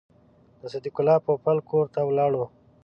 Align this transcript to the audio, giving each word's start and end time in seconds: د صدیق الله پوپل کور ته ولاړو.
د 0.59 0.61
صدیق 0.73 0.95
الله 0.99 1.17
پوپل 1.25 1.57
کور 1.69 1.85
ته 1.93 2.01
ولاړو. 2.05 2.43